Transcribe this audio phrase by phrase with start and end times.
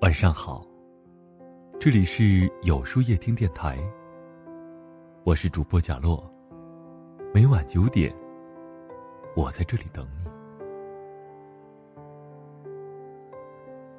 [0.00, 0.64] 晚上好，
[1.80, 3.76] 这里是有书夜听电台。
[5.24, 6.24] 我是主播贾洛，
[7.34, 8.14] 每晚九点，
[9.34, 10.22] 我在这里等你。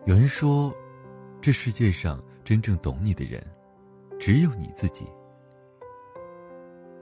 [0.05, 0.73] 有人说，
[1.41, 3.45] 这世界上真正懂你的人，
[4.18, 5.05] 只有你自己。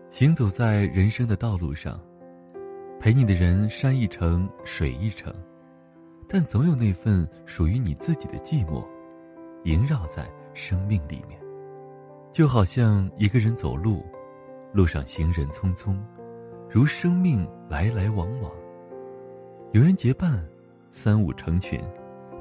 [0.10, 2.02] 行走在人生的道路上，
[3.00, 5.32] 陪你的人山一程，水一程。
[6.28, 8.86] 但总有那份属于你自己的寂寞，
[9.64, 11.40] 萦绕在生命里面。
[12.34, 14.06] 就好像一个人走路，
[14.74, 15.98] 路上行人匆匆，
[16.70, 18.52] 如生命来来往往。
[19.72, 20.46] 有人结伴，
[20.92, 21.82] 三五成群，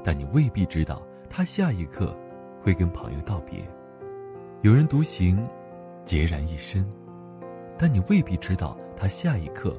[0.03, 2.15] 但你未必知道他下一刻
[2.61, 3.61] 会跟朋友道别；
[4.63, 5.47] 有人独行，
[6.05, 6.85] 孑然一身，
[7.77, 9.75] 但你未必知道他下一刻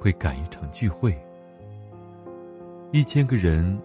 [0.00, 1.18] 会赶一场聚会。
[2.92, 3.76] 一千个人，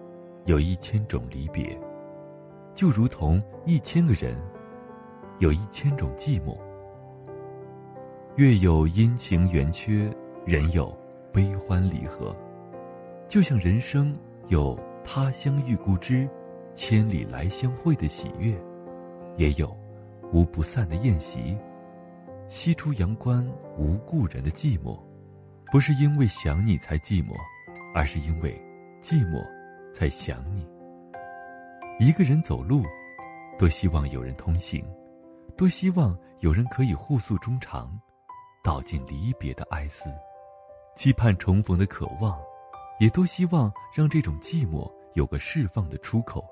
[0.45, 1.75] 有一千种离别，
[2.75, 4.37] 就如同一千个人，
[5.39, 6.55] 有一千种寂寞。
[8.35, 10.07] 月有阴晴圆缺，
[10.45, 10.95] 人有
[11.33, 12.35] 悲欢离合，
[13.27, 14.15] 就像人生
[14.49, 16.29] 有他乡遇故知，
[16.75, 18.55] 千里来相会的喜悦，
[19.35, 19.75] 也有
[20.31, 21.57] 无不散的宴席。
[22.47, 23.45] 西出阳关
[23.79, 24.99] 无故人的寂寞，
[25.71, 27.33] 不是因为想你才寂寞，
[27.95, 28.55] 而是因为。
[29.01, 29.43] 寂寞，
[29.91, 30.63] 才想你。
[31.99, 32.83] 一个人走路，
[33.57, 34.85] 多希望有人同行，
[35.57, 37.99] 多希望有人可以互诉衷肠，
[38.63, 40.05] 道尽离别的哀思，
[40.95, 42.39] 期盼重逢的渴望，
[42.99, 46.45] 也多希望让这种寂寞有个释放的出口。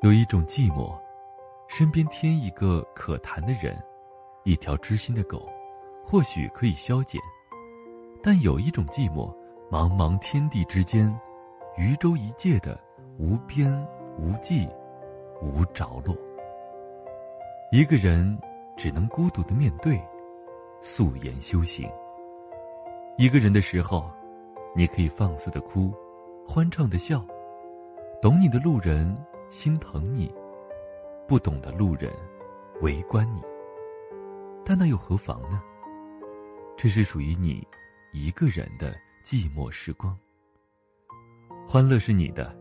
[0.00, 0.98] 有一种寂寞，
[1.68, 3.76] 身边添一个可谈的人，
[4.44, 5.46] 一条知心的狗，
[6.02, 7.20] 或许可以消减；
[8.22, 9.30] 但有一种寂寞，
[9.70, 11.14] 茫茫天地之间。
[11.76, 12.78] 渔舟一芥的
[13.18, 13.72] 无边
[14.18, 14.68] 无际
[15.40, 16.16] 无着落，
[17.70, 18.38] 一个人
[18.76, 20.00] 只能孤独的面对，
[20.80, 21.90] 素颜修行。
[23.16, 24.10] 一个人的时候，
[24.74, 25.92] 你可以放肆的哭，
[26.46, 27.24] 欢畅的笑，
[28.20, 29.16] 懂你的路人
[29.48, 30.32] 心疼你，
[31.26, 32.12] 不懂的路人
[32.82, 33.40] 围观你。
[34.64, 35.62] 但那又何妨呢？
[36.76, 37.66] 这是属于你
[38.12, 38.94] 一个人的
[39.24, 40.16] 寂寞时光。
[41.66, 42.54] 欢乐是你的，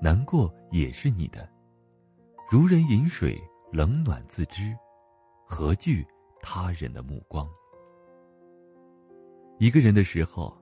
[0.00, 1.48] 难过也是你的。
[2.48, 3.36] 如人饮水，
[3.72, 4.72] 冷暖自知，
[5.44, 6.06] 何惧
[6.40, 7.48] 他人的目光？
[9.58, 10.56] 一个人的时候，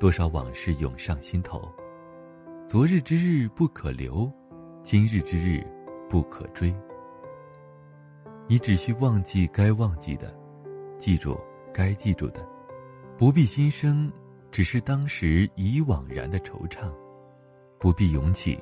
[0.00, 1.70] 多少往事涌上心头。
[2.66, 4.32] 昨日之日不可留，
[4.82, 5.64] 今日之日
[6.08, 6.74] 不可追。
[8.48, 10.34] 你只需忘记该忘记的，
[10.98, 11.38] 记住
[11.72, 12.44] 该记住的，
[13.16, 14.10] 不必心生，
[14.50, 16.92] 只是当时已惘然的惆怅。
[17.82, 18.56] 不必涌起，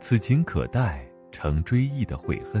[0.00, 2.60] 此情可待成追忆的悔恨。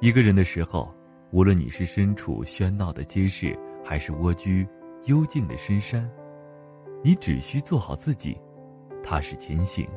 [0.00, 0.92] 一个人的时候，
[1.30, 4.66] 无论你是身处喧闹的街市，还是蜗居
[5.04, 6.10] 幽静的深山，
[7.04, 8.36] 你只需做好自己，
[9.00, 9.88] 踏实前行。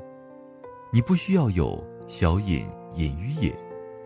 [0.93, 3.51] 你不需要有小隐隐于野，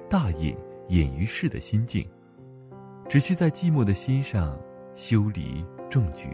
[0.10, 0.56] 大隐
[0.88, 2.10] 隐于市的心境，
[3.10, 4.58] 只需在寂寞的心上
[4.96, 6.30] 修篱种菊，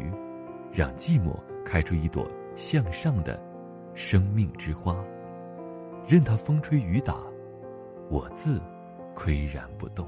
[0.72, 1.36] 让寂寞
[1.66, 3.49] 开出一朵向上的。
[4.02, 4.96] 生命之花，
[6.08, 7.18] 任它风吹雨打，
[8.10, 8.58] 我自
[9.14, 10.08] 岿然不动。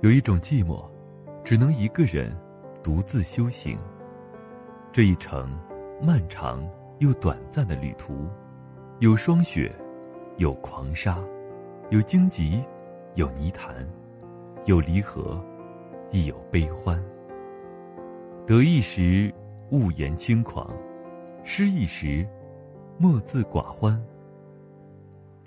[0.00, 0.82] 有一种寂寞，
[1.44, 2.34] 只能一个人
[2.82, 3.78] 独自修行。
[4.94, 5.54] 这一程
[6.02, 6.66] 漫长
[7.00, 8.26] 又短暂的旅途，
[9.00, 9.70] 有霜雪，
[10.38, 11.18] 有狂沙，
[11.90, 12.64] 有荆棘，
[13.14, 13.86] 有泥潭，
[14.64, 15.38] 有离合，
[16.10, 16.98] 亦有悲欢。
[18.46, 19.30] 得意时，
[19.70, 20.74] 勿言轻狂。
[21.46, 22.26] 失意时，
[22.98, 24.02] 莫自寡欢。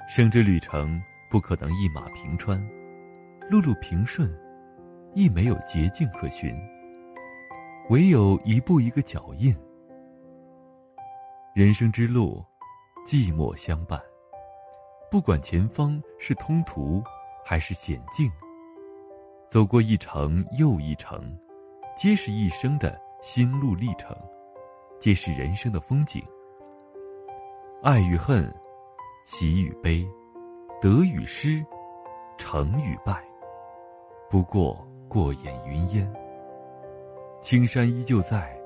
[0.08, 2.64] 生之旅程不可能一马平川，
[3.50, 4.32] 路路平顺，
[5.16, 6.56] 亦没有捷径可循。
[7.90, 9.54] 唯有一步一个脚印。
[11.56, 12.46] 人生之路，
[13.06, 14.00] 寂寞相伴。
[15.10, 17.02] 不管前方是通途，
[17.44, 18.32] 还是险境，
[19.50, 21.36] 走过一程又一程，
[21.98, 24.16] 皆是一生的心路历程。
[25.00, 26.24] 皆是人生的风景。
[27.84, 28.52] 爱与恨，
[29.24, 30.06] 喜与悲，
[30.82, 31.64] 得与失，
[32.38, 33.24] 成与败，
[34.28, 36.12] 不过过眼云烟。
[37.40, 38.60] 青山依旧在，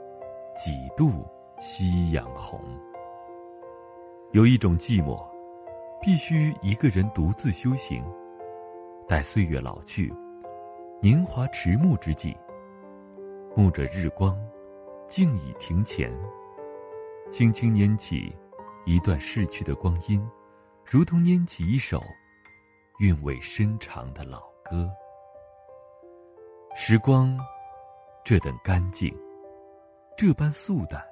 [0.56, 1.28] 几度
[1.60, 2.62] 夕阳红。
[4.32, 5.22] 有一种寂寞，
[6.02, 8.02] 必须一个人独自修行。
[9.06, 10.14] 待岁月老去，
[11.02, 12.34] 年华迟暮之际，
[13.54, 14.40] 沐着日光。
[15.12, 16.10] 静倚庭前，
[17.30, 18.34] 轻轻拈起
[18.86, 20.26] 一段逝去的光阴，
[20.86, 22.02] 如同拈起一首
[23.00, 24.90] 韵味深长的老歌。
[26.74, 27.38] 时光
[28.24, 29.14] 这等干净，
[30.18, 31.06] 这般素淡，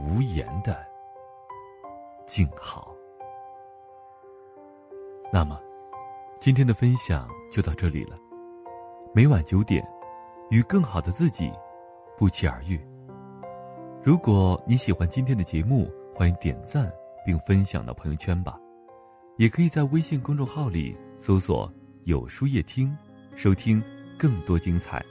[0.00, 0.84] 无言的
[2.26, 2.92] 静好。
[5.32, 5.60] 那么，
[6.40, 8.18] 今天的分享就到这里了。
[9.14, 9.88] 每晚九点，
[10.50, 11.52] 与更好的自己
[12.18, 12.80] 不期而遇。
[14.02, 16.92] 如果你喜欢今天的节目，欢迎点赞
[17.24, 18.56] 并分享到朋友圈吧。
[19.36, 21.72] 也可以在微信公众号里搜索
[22.04, 22.96] “有书夜听”，
[23.34, 23.82] 收听
[24.16, 25.04] 更多精彩。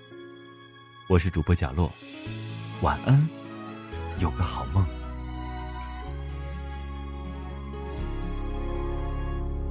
[1.10, 1.92] 我是主播贾洛，
[2.82, 3.28] 晚安，
[4.20, 4.86] 有个好梦。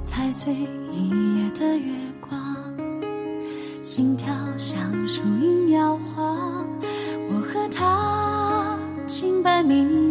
[0.02, 0.52] 踩碎
[0.92, 1.08] 一
[1.38, 2.76] 夜的月光，
[3.82, 6.31] 心跳像树影摇晃。
[9.62, 10.01] 你。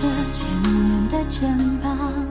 [0.00, 2.21] 着千年的肩膀，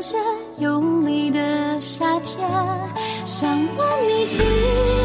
[0.00, 0.16] 感谢
[0.56, 2.48] 有你的夏天，
[3.26, 4.99] 想问你今。